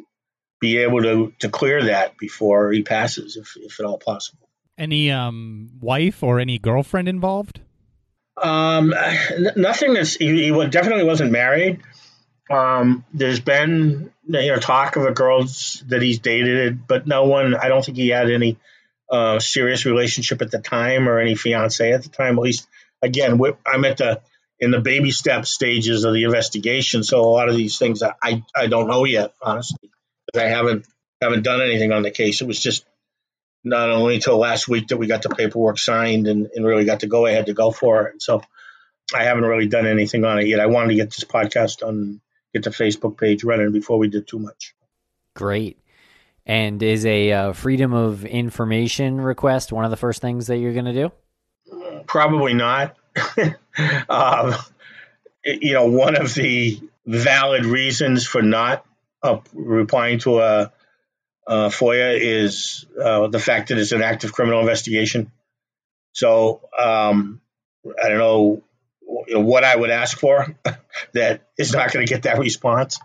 [0.63, 4.49] be able to to clear that before he passes, if if at all possible.
[4.79, 7.61] Any um wife or any girlfriend involved?
[8.41, 8.95] Um,
[9.57, 11.81] nothing that's he, he definitely wasn't married.
[12.49, 15.45] Um, there's been you know talk of a girl
[15.89, 17.55] that he's dated, but no one.
[17.57, 18.57] I don't think he had any
[19.11, 22.39] uh, serious relationship at the time or any fiance at the time.
[22.39, 22.69] At least,
[23.03, 24.21] again, I'm at the
[24.61, 28.45] in the baby step stages of the investigation, so a lot of these things I
[28.55, 29.91] I don't know yet, honestly.
[30.35, 30.87] I haven't
[31.21, 32.41] haven't done anything on the case.
[32.41, 32.85] It was just
[33.65, 37.01] not only until last week that we got the paperwork signed and, and really got
[37.01, 38.23] to go ahead to go for it.
[38.23, 38.43] So
[39.15, 40.61] I haven't really done anything on it yet.
[40.61, 42.21] I wanted to get this podcast done,
[42.53, 44.75] get the Facebook page running before we did too much.
[45.35, 45.79] Great.
[46.45, 50.73] And is a uh, freedom of information request one of the first things that you're
[50.73, 51.13] going to do?
[52.07, 52.97] Probably not.
[54.09, 54.55] um,
[55.45, 58.85] you know, one of the valid reasons for not
[59.23, 60.73] uh, replying to a,
[61.47, 65.31] a FOIA is uh, the fact that it's an active criminal investigation.
[66.13, 67.41] So um,
[68.03, 68.63] I don't know,
[69.35, 70.57] what I would ask for
[71.15, 72.99] that is not going to get that response.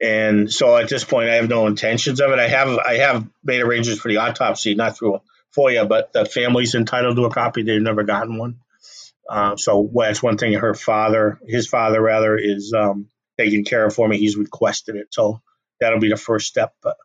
[0.00, 2.38] And so at this point, I have no intentions of it.
[2.38, 5.20] I have I have made arrangements for the autopsy, not through
[5.56, 7.62] FOIA, but the family's entitled to a copy.
[7.62, 8.56] They've never gotten one.
[9.28, 10.54] Uh, so that's one thing.
[10.54, 14.18] Her father, his father rather, is um, taking care of for me.
[14.18, 15.08] He's requested it.
[15.10, 15.40] So
[15.82, 16.74] that'll be the first step.
[16.82, 16.96] But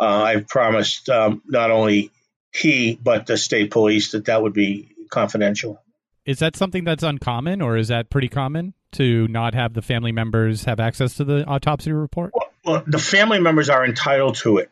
[0.00, 2.10] uh, I've promised um, not only
[2.52, 5.80] he but the state police that that would be confidential.
[6.24, 10.12] Is that something that's uncommon, or is that pretty common to not have the family
[10.12, 12.32] members have access to the autopsy report?
[12.34, 14.70] Well, well the family members are entitled to it,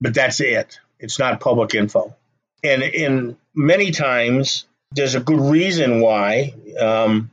[0.00, 0.80] but that's it.
[0.98, 2.14] It's not public info,
[2.62, 6.54] and in many times there's a good reason why.
[6.78, 7.30] Um,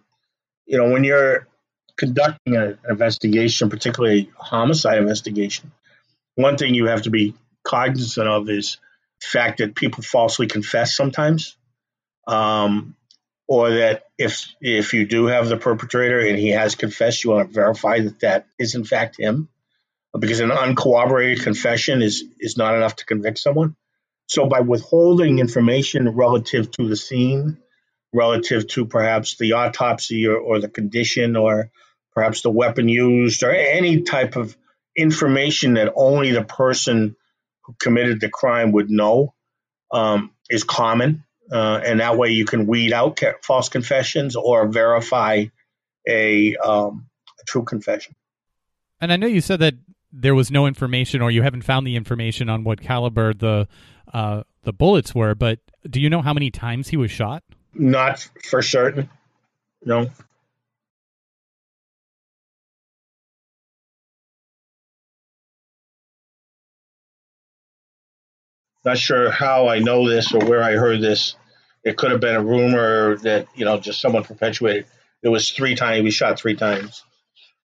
[0.66, 1.48] you know, when you're
[1.98, 5.72] conducting an investigation, particularly a homicide investigation,
[6.36, 7.34] one thing you have to be
[7.64, 8.78] cognizant of is
[9.22, 11.58] the fact that people falsely confess sometimes,
[12.28, 12.96] um,
[13.48, 17.50] or that if if you do have the perpetrator and he has confessed, you want
[17.50, 19.50] to verify that that is in fact him,
[20.18, 23.76] because an uncorroborated confession is is not enough to convict someone.
[24.28, 27.58] So by withholding information relative to the scene,
[28.14, 31.72] relative to perhaps the autopsy or, or the condition or
[32.18, 34.58] perhaps the weapon used, or any type of
[34.96, 37.16] information that only the person
[37.62, 39.36] who committed the crime would know
[39.92, 41.24] um, is common.
[41.52, 45.46] Uh, and that way you can weed out false confessions or verify
[46.10, 47.06] a, um,
[47.40, 48.16] a true confession.
[49.00, 49.76] And I know you said that
[50.12, 53.68] there was no information, or you haven't found the information on what caliber the
[54.12, 55.36] uh, the bullets were.
[55.36, 57.44] But do you know how many times he was shot?
[57.76, 59.08] Not for certain.
[59.86, 60.10] No.
[68.88, 71.36] Not sure how I know this or where I heard this.
[71.84, 74.86] It could have been a rumor that you know just someone perpetuated.
[75.22, 76.06] It was three times.
[76.06, 77.04] We shot three times,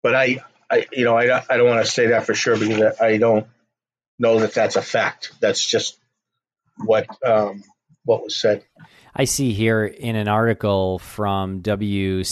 [0.01, 0.39] but I,
[0.71, 3.49] I, you know, I, I don't want to say that for sure because I don't
[4.21, 5.33] know that that's a fact.
[5.41, 5.99] That's just
[6.77, 7.65] what um,
[8.05, 8.63] what was said.
[9.13, 12.31] I see here in an article from WCAX.com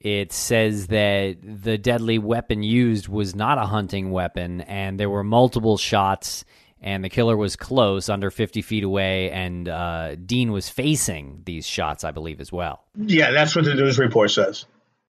[0.00, 5.24] it says that the deadly weapon used was not a hunting weapon and there were
[5.24, 6.44] multiple shots
[6.80, 11.66] and the killer was close, under 50 feet away, and uh, Dean was facing these
[11.66, 12.84] shots, I believe, as well.
[12.94, 14.64] Yeah, that's what the news report says.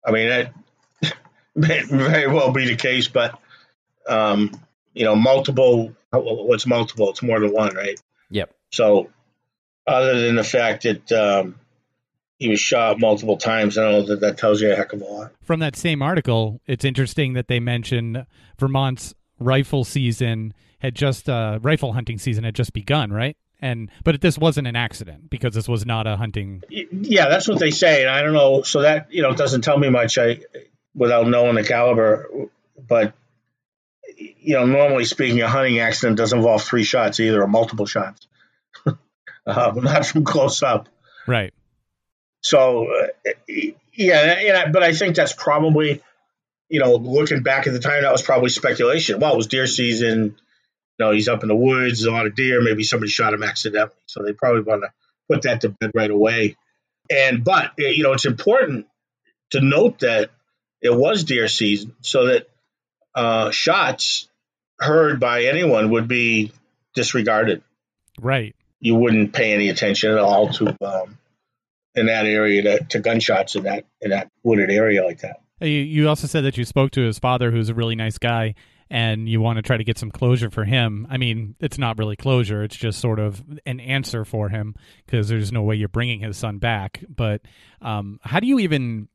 [0.04, 0.52] I mean, that
[1.56, 3.38] may very well be the case, but
[4.08, 4.52] um,
[4.94, 5.92] you know, multiple.
[6.12, 7.10] What's multiple?
[7.10, 8.00] It's more than one, right?
[8.30, 8.54] Yep.
[8.70, 9.10] So,
[9.86, 11.56] other than the fact that um,
[12.38, 15.00] he was shot multiple times, I don't know that that tells you a heck of
[15.00, 15.32] a lot.
[15.42, 18.26] From that same article, it's interesting that they mention
[18.58, 23.36] Vermont's rifle season had just uh, rifle hunting season had just begun, right?
[23.60, 26.62] And but this wasn't an accident because this was not a hunting.
[26.68, 28.62] Yeah, that's what they say, and I don't know.
[28.62, 30.18] So that you know doesn't tell me much.
[30.18, 30.40] I
[30.94, 32.28] without knowing the caliber,
[32.76, 33.14] but
[34.16, 38.26] you know, normally speaking, a hunting accident doesn't involve three shots, either or multiple shots,
[38.84, 40.88] uh, not from close up.
[41.26, 41.52] Right.
[42.46, 43.32] So, uh,
[43.92, 46.00] yeah, I, but I think that's probably,
[46.68, 49.18] you know, looking back at the time, that was probably speculation.
[49.18, 50.36] Well, it was deer season.
[50.98, 52.62] You know, he's up in the woods, a lot of deer.
[52.62, 53.90] Maybe somebody shot him accidentally.
[54.06, 54.92] So they probably want to
[55.28, 56.56] put that to bed right away.
[57.10, 58.86] And, but, you know, it's important
[59.50, 60.30] to note that
[60.80, 62.48] it was deer season so that
[63.16, 64.28] uh, shots
[64.78, 66.52] heard by anyone would be
[66.94, 67.62] disregarded.
[68.20, 68.54] Right.
[68.78, 71.18] You wouldn't pay any attention at all to um,
[71.96, 75.40] in that area to, to gunshots in that in that wooded area like that.
[75.60, 78.54] You, you also said that you spoke to his father, who's a really nice guy,
[78.90, 81.06] and you want to try to get some closure for him.
[81.10, 84.74] I mean, it's not really closure; it's just sort of an answer for him
[85.06, 87.02] because there's no way you're bringing his son back.
[87.08, 87.40] But
[87.80, 89.08] um, how do you even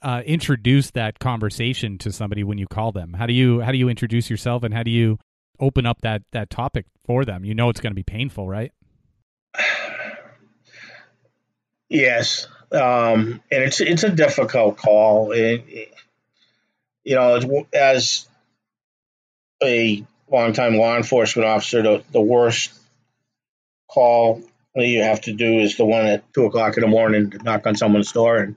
[0.00, 3.12] uh, introduce that conversation to somebody when you call them?
[3.12, 5.18] How do you how do you introduce yourself, and how do you
[5.60, 7.44] open up that that topic for them?
[7.44, 8.72] You know, it's going to be painful, right?
[11.92, 15.32] Yes, um, and it's it's a difficult call.
[15.32, 15.94] It, it,
[17.04, 18.26] you know, as
[19.62, 22.72] a longtime law enforcement officer, the, the worst
[23.90, 24.42] call
[24.74, 27.38] that you have to do is the one at two o'clock in the morning to
[27.42, 28.56] knock on someone's door and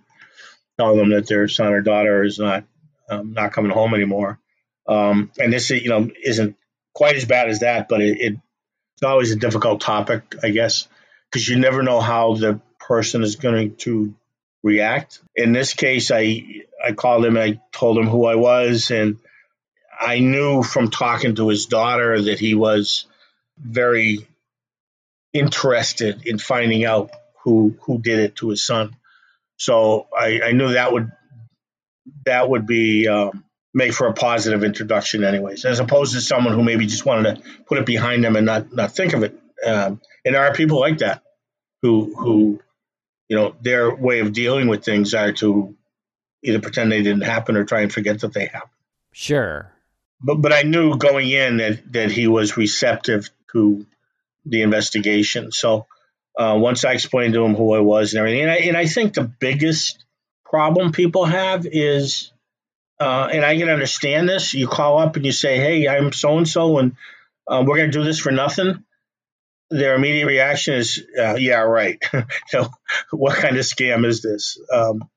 [0.80, 2.64] tell them that their son or daughter is not
[3.10, 4.40] um, not coming home anymore.
[4.88, 6.56] Um, and this, you know, isn't
[6.94, 8.38] quite as bad as that, but it, it
[8.94, 10.88] it's always a difficult topic, I guess,
[11.30, 14.14] because you never know how the person is going to
[14.64, 15.20] react.
[15.36, 17.38] In this case, I I called him.
[17.38, 19.18] I told him who I was, and
[20.00, 23.06] I knew from talking to his daughter that he was
[23.58, 24.28] very
[25.34, 27.12] interested in finding out
[27.44, 28.96] who who did it to his son.
[29.58, 31.12] So I, I knew that would
[32.26, 33.44] that would be um,
[33.74, 37.42] make for a positive introduction, anyways, as opposed to someone who maybe just wanted to
[37.66, 39.40] put it behind them and not not think of it.
[39.66, 41.22] Um, and there are people like that
[41.82, 42.60] who who
[43.28, 45.76] you know their way of dealing with things are to
[46.44, 48.72] either pretend they didn't happen or try and forget that they happened.
[49.12, 49.72] Sure.
[50.22, 53.86] But but I knew going in that that he was receptive to
[54.46, 55.52] the investigation.
[55.52, 55.88] So
[56.38, 58.86] uh, once I explained to him who I was and everything, and I, and I
[58.86, 60.04] think the biggest
[60.44, 62.32] problem people have is,
[63.00, 64.54] uh, and I can understand this.
[64.54, 66.96] You call up and you say, "Hey, I'm so and so, and
[67.48, 68.84] uh, we're going to do this for nothing."
[69.70, 72.04] Their immediate reaction is, uh, "Yeah, right."
[72.48, 72.70] so,
[73.12, 74.60] what kind of scam is this?
[74.72, 75.10] Um,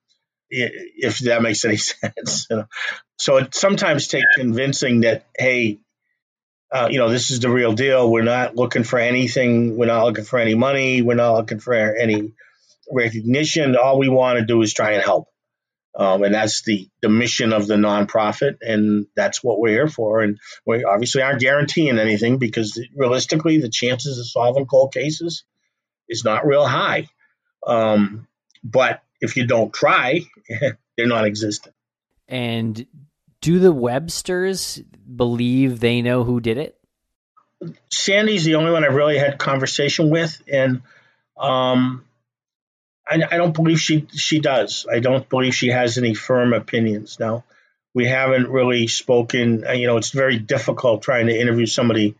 [0.50, 2.48] if that makes any sense.
[3.18, 5.78] so it sometimes takes convincing that, hey,
[6.70, 8.10] uh, you know, this is the real deal.
[8.10, 9.76] We're not looking for anything.
[9.76, 11.02] We're not looking for any money.
[11.02, 12.32] We're not looking for any
[12.90, 13.76] recognition.
[13.76, 15.28] All we want to do is try and help.
[15.98, 18.58] Um, and that's the, the mission of the nonprofit.
[18.60, 20.22] And that's what we're here for.
[20.22, 25.42] And we obviously aren't guaranteeing anything because realistically, the chances of solving cold cases
[26.08, 27.08] is not real high.
[27.66, 28.28] Um,
[28.62, 30.20] but if you don't try,
[30.96, 31.74] they're not existent.
[32.28, 32.86] And
[33.40, 34.84] do the Websters
[35.16, 36.78] believe they know who did it?
[37.90, 40.82] Sandy's the only one I've really had conversation with, and
[41.36, 42.04] um,
[43.08, 44.86] I, I, don't believe she she does.
[44.90, 47.18] I don't believe she has any firm opinions.
[47.18, 47.44] Now,
[47.94, 49.64] we haven't really spoken.
[49.66, 52.16] Uh, you know, it's very difficult trying to interview somebody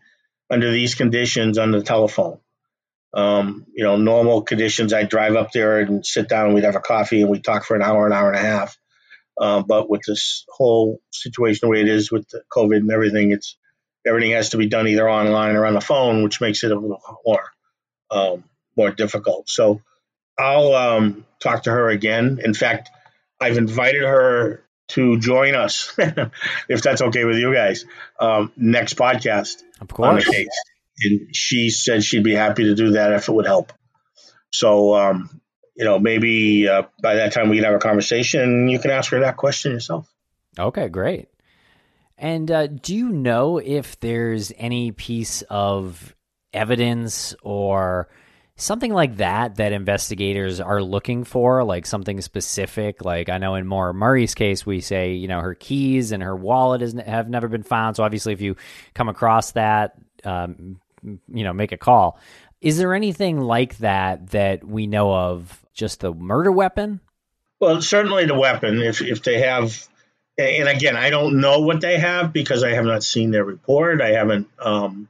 [0.49, 2.39] under these conditions on the telephone.
[3.13, 6.75] Um, you know, normal conditions, I'd drive up there and sit down, and we'd have
[6.75, 8.77] a coffee, and we'd talk for an hour, an hour and a half.
[9.39, 13.55] Uh, but with this whole situation the way it is with COVID and everything, it's
[14.05, 16.75] everything has to be done either online or on the phone, which makes it a
[16.75, 17.43] little more
[18.11, 18.43] um,
[18.75, 19.47] more difficult.
[19.49, 19.81] So
[20.39, 22.39] I'll um, talk to her again.
[22.43, 22.89] In fact,
[23.39, 25.93] I've invited her to join us,
[26.69, 27.85] if that's okay with you guys,
[28.19, 29.61] um, next podcast.
[29.81, 30.27] Of course.
[31.01, 33.71] And she said she'd be happy to do that if it would help.
[34.51, 35.41] So um,
[35.79, 38.91] you know, maybe uh, by that time we can have a conversation and you can
[38.91, 40.13] ask her that question yourself.
[40.57, 41.29] Okay, great.
[42.17, 46.13] And uh, do you know if there's any piece of
[46.51, 48.09] evidence or
[48.59, 53.03] something like that that investigators are looking for, like something specific?
[53.03, 56.35] Like I know in Maura Murray's case, we say you know her keys and her
[56.35, 57.95] wallet is, have never been found.
[57.95, 58.55] So obviously, if you
[58.93, 62.19] come across that, um, you know, make a call.
[62.61, 65.65] Is there anything like that that we know of?
[65.73, 66.99] Just the murder weapon?
[67.59, 68.81] Well, certainly the weapon.
[68.81, 69.87] If if they have,
[70.37, 74.01] and again, I don't know what they have because I have not seen their report.
[74.01, 74.49] I haven't.
[74.59, 75.07] Um,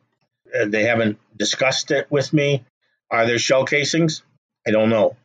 [0.68, 2.64] they haven't discussed it with me.
[3.12, 4.24] Are there shell casings?
[4.68, 5.16] I don't know.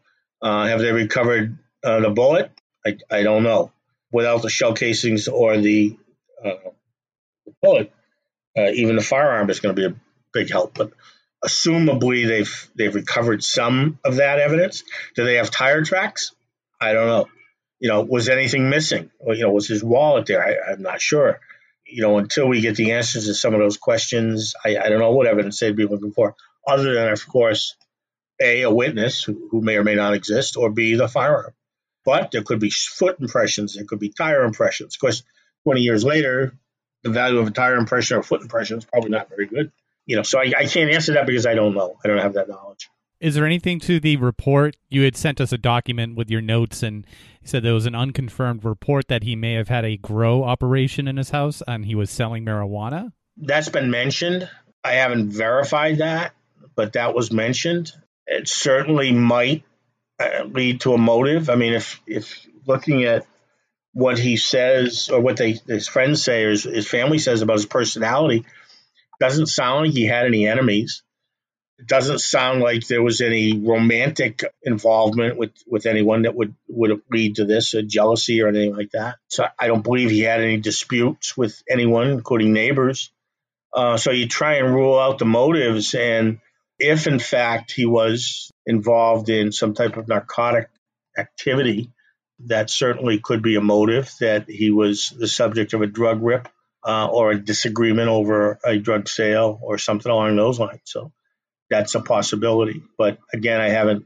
[0.41, 2.51] Uh, have they recovered uh, the bullet?
[2.87, 3.73] I, I don't know.
[4.13, 5.97] Without the shell casings or the,
[6.45, 6.71] uh,
[7.47, 7.93] the bullet,
[8.57, 9.99] uh, even the firearm is going to be a
[10.33, 10.75] big help.
[10.75, 10.93] But
[11.45, 14.83] assumably they've they've recovered some of that evidence.
[15.15, 16.35] Do they have tire tracks?
[16.81, 17.29] I don't know.
[17.81, 19.11] You know, was anything missing?
[19.19, 20.43] Or, you know, was his wallet there?
[20.43, 21.41] I, am not sure.
[21.87, 25.01] You know, until we get the answers to some of those questions, I, I don't
[25.01, 26.35] know what evidence they'd be looking for,
[26.67, 27.77] other than, of course,
[28.41, 31.53] a a witness who, may or may not exist, or b the firearm.
[32.05, 34.97] But there could be foot impressions, there could be tire impressions.
[34.97, 35.23] Of course,
[35.65, 36.55] 20 years later,
[37.03, 39.73] the value of a tire impression or foot impression is probably not very good
[40.07, 41.97] you know, so I, I can't answer that because I don't know.
[42.05, 42.91] I don't have that knowledge.
[43.21, 44.77] Is there anything to the report?
[44.91, 47.07] You had sent us a document with your notes, and
[47.41, 51.09] you said there was an unconfirmed report that he may have had a grow operation
[51.09, 53.13] in his house and he was selling marijuana.
[53.37, 54.49] That's been mentioned.
[54.83, 56.34] I haven't verified that,
[56.77, 57.93] but that was mentioned.
[58.27, 59.65] It certainly might
[60.19, 61.51] uh, lead to a motive.
[61.51, 63.27] I mean, if if looking at
[63.93, 67.57] what he says or what they his friends say or his, his family says about
[67.57, 68.45] his personality,
[69.21, 71.03] doesn't sound like he had any enemies.
[71.79, 77.03] It doesn't sound like there was any romantic involvement with, with anyone that would, would
[77.11, 79.17] lead to this, a jealousy or anything like that.
[79.29, 83.11] So I don't believe he had any disputes with anyone, including neighbors.
[83.73, 85.95] Uh, so you try and rule out the motives.
[85.95, 86.39] And
[86.91, 90.69] if in fact he was involved in some type of narcotic
[91.17, 91.91] activity,
[92.47, 96.49] that certainly could be a motive that he was the subject of a drug rip
[96.87, 100.83] uh, or a disagreement over a drug sale or something along those lines.
[100.85, 101.13] So
[101.71, 102.83] that's a possibility.
[102.99, 104.05] But again, I haven't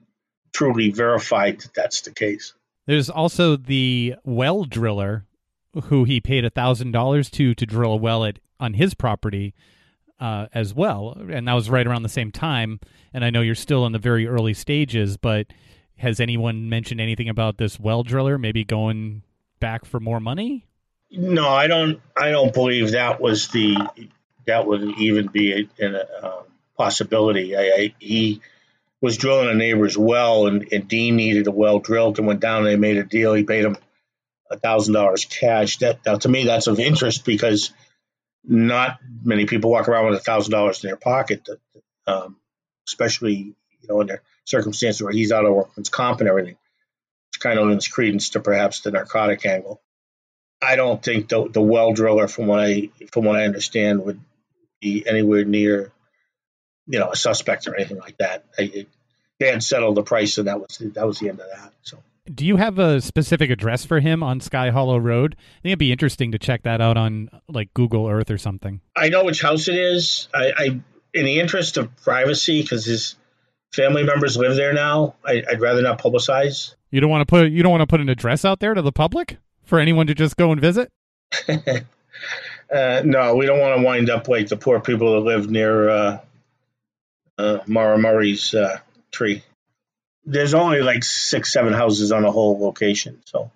[0.53, 2.55] truly verified that that's the case.
[2.87, 5.27] There's also the well driller
[5.85, 9.55] who he paid a thousand dollars to to drill a well at on his property
[10.21, 12.81] uh, as well, and that was right around the same time.
[13.15, 15.47] And I know you're still in the very early stages, but
[15.97, 19.23] has anyone mentioned anything about this well driller maybe going
[19.61, 20.67] back for more money?
[21.11, 22.01] No, I don't.
[22.17, 23.77] I don't believe that was the
[24.47, 26.43] that would even be a, a, a
[26.77, 27.57] possibility.
[27.57, 28.41] I, I, he
[29.01, 32.59] was drilling a neighbor's well, and, and, Dean needed a well drilled, and went down
[32.59, 33.35] and they made a deal.
[33.35, 33.77] He paid him
[34.51, 35.79] a thousand dollars cash.
[35.79, 37.73] That now, to me, that's of interest because
[38.45, 41.49] not many people walk around with a thousand dollars in their pocket,
[42.07, 42.37] um,
[42.87, 46.57] especially you know in their circumstances where he's out of workman's comp and everything.
[47.31, 49.81] It's kind of lends credence to perhaps the narcotic angle.
[50.61, 54.21] I don't think the the well driller, from what I from what I understand, would
[54.81, 55.93] be anywhere near,
[56.87, 58.45] you know, a suspect or anything like that.
[58.57, 58.87] They,
[59.39, 61.73] they had settled the price, and that was that was the end of that.
[61.83, 61.99] So.
[62.35, 65.37] Do you have a specific address for him on Sky Hollow Road?
[65.39, 68.81] I think it'd be interesting to check that out on like Google Earth or something.
[68.95, 70.29] I know which house it is.
[70.35, 70.81] I, I
[71.15, 73.17] in the interest of privacy, because his
[73.73, 76.75] family members live there now, I, would rather not publicize.
[76.91, 78.83] You don't want to put you don't want to put an address out there to
[78.83, 80.91] the public for anyone to just go and visit?
[81.49, 85.89] uh, no, we don't want to wind up like the poor people that live near
[85.89, 86.19] uh,
[87.37, 88.79] uh, Maura Murray's uh,
[89.11, 89.43] tree.
[90.31, 93.23] There's only like six, seven houses on the whole location.
[93.25, 93.51] So,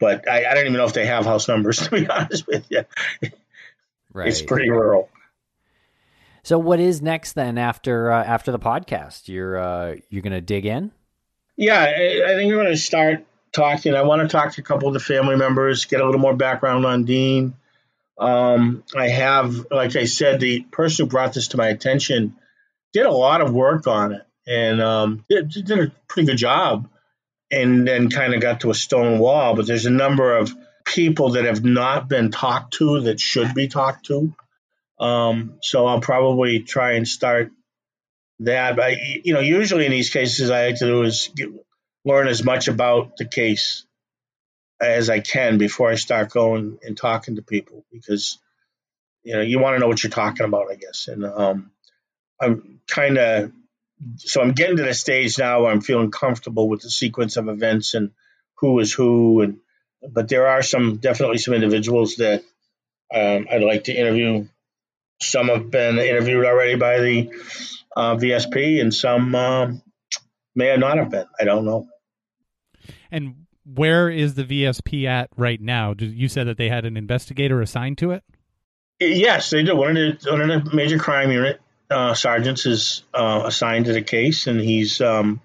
[0.00, 2.66] but I, I don't even know if they have house numbers to be honest with
[2.70, 2.84] you.
[4.12, 4.28] Right.
[4.28, 5.10] It's pretty rural.
[6.42, 9.28] So, what is next then after uh, after the podcast?
[9.28, 10.92] You're uh, you're going to dig in.
[11.56, 13.94] Yeah, I, I think we're going to start talking.
[13.94, 16.34] I want to talk to a couple of the family members, get a little more
[16.34, 17.54] background on Dean.
[18.16, 22.36] Um, I have, like I said, the person who brought this to my attention
[22.92, 26.88] did a lot of work on it and um, did, did a pretty good job
[27.50, 29.54] and then kind of got to a stone wall.
[29.54, 30.52] But there's a number of
[30.84, 34.34] people that have not been talked to that should be talked to.
[34.98, 37.52] Um, so I'll probably try and start
[38.40, 38.74] that.
[38.74, 41.50] But, you know, usually in these cases, I like to do is get,
[42.04, 43.84] learn as much about the case
[44.80, 48.38] as I can before I start going and talking to people because
[49.22, 51.08] you know you want to know what you're talking about, I guess.
[51.08, 51.70] And um,
[52.40, 53.52] I'm kind of
[54.16, 57.48] so I'm getting to the stage now where I'm feeling comfortable with the sequence of
[57.48, 58.12] events and
[58.56, 59.58] who is who and
[60.12, 62.44] but there are some definitely some individuals that
[63.12, 64.46] Um, I'd like to interview.
[65.20, 67.30] Some have been interviewed already by the
[67.96, 69.82] uh, VSP, and some um,
[70.54, 71.26] may not have been.
[71.40, 71.88] I don't know.
[73.10, 75.94] And where is the VSP at right now?
[75.98, 78.22] You said that they had an investigator assigned to it.
[79.00, 79.74] Yes, they do.
[79.74, 83.92] One of the, one of the major crime unit uh, sergeants is uh, assigned to
[83.92, 85.40] the case, and he's, um,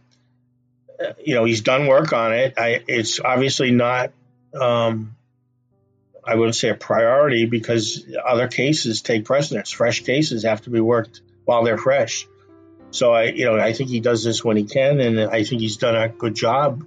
[1.23, 2.53] you know, he's done work on it.
[2.57, 4.11] I, it's obviously not,
[4.53, 5.15] um,
[6.25, 9.71] I wouldn't say a priority because other cases take precedence.
[9.71, 12.27] Fresh cases have to be worked while they're fresh.
[12.91, 15.61] So I, you know, I think he does this when he can, and I think
[15.61, 16.85] he's done a good job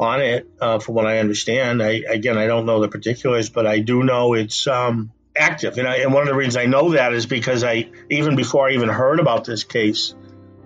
[0.00, 1.82] on it, uh, from what I understand.
[1.82, 5.78] I, again, I don't know the particulars, but I do know it's um, active.
[5.78, 8.68] And, I, and, one of the reasons I know that is because I, even before
[8.68, 10.14] I even heard about this case,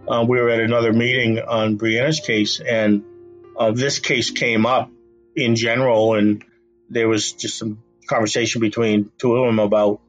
[0.09, 3.05] uh, we were at another meeting on Brianna's case, and
[3.59, 4.91] uh, this case came up
[5.35, 6.45] in general, and
[6.89, 10.01] there was just some conversation between two of them about,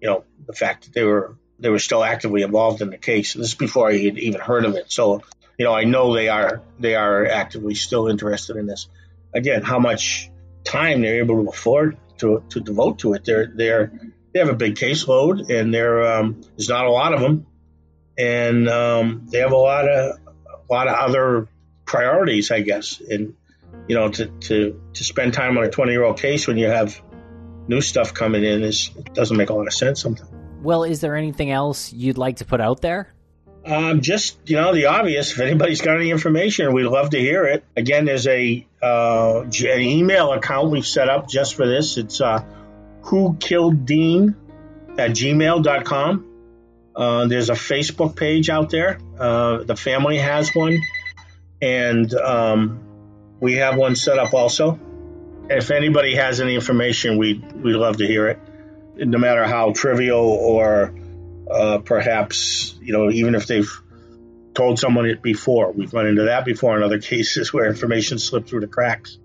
[0.00, 3.34] you know, the fact that they were they were still actively involved in the case.
[3.34, 4.90] This is before I had even heard of it.
[4.90, 5.22] So
[5.58, 8.88] you know, I know they are they are actively still interested in this.
[9.32, 10.30] Again, how much
[10.64, 13.24] time they're able to afford to, to devote to it.
[13.24, 13.92] They're they're
[14.32, 17.46] they have a big caseload, and um, there's not a lot of them,
[18.18, 21.48] and um, they have a lot of a lot of other
[21.86, 23.00] priorities, I guess.
[23.00, 23.34] And
[23.88, 26.66] you know, to to to spend time on a 20 year old case when you
[26.66, 27.00] have
[27.68, 30.30] new stuff coming in is it doesn't make a lot of sense sometimes.
[30.62, 33.12] Well, is there anything else you'd like to put out there?
[33.66, 35.32] Um, just you know the obvious.
[35.32, 37.64] If anybody's got any information, we'd love to hear it.
[37.76, 41.96] Again, there's a uh, an email account we've set up just for this.
[41.96, 42.44] It's uh,
[43.02, 44.36] who killed Dean
[44.98, 46.30] at gmail.com.
[46.94, 48.98] Uh, there's a Facebook page out there.
[49.18, 50.78] Uh, the family has one,
[51.62, 52.80] and um,
[53.40, 54.78] we have one set up also.
[55.48, 58.38] If anybody has any information, we'd we'd love to hear it,
[58.96, 60.94] no matter how trivial or
[61.50, 63.70] uh, perhaps, you know, even if they've
[64.54, 65.72] told someone it before.
[65.72, 69.18] We've run into that before in other cases where information slipped through the cracks.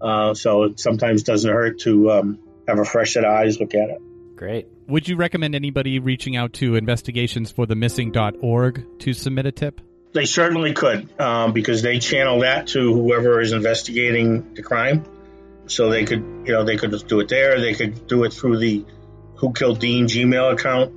[0.00, 3.74] Uh, so it sometimes doesn't hurt to um, have a fresh set of eyes look
[3.74, 3.98] at it.
[4.36, 4.68] Great.
[4.88, 9.80] Would you recommend anybody reaching out to investigationsforthemissing.org to submit a tip?
[10.12, 15.04] They certainly could, um, because they channel that to whoever is investigating the crime.
[15.66, 17.58] So they could, you know, they could just do it there.
[17.60, 18.84] They could do it through the
[19.36, 20.92] Who Killed Dean Gmail account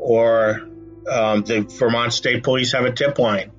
[0.00, 0.68] or
[1.08, 3.52] um, the Vermont State Police have a tip line.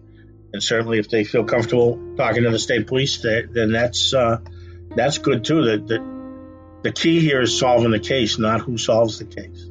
[0.53, 4.39] And certainly, if they feel comfortable talking to the state police, they, then that's uh,
[4.95, 5.63] that's good too.
[5.63, 9.70] The, the the key here is solving the case, not who solves the case.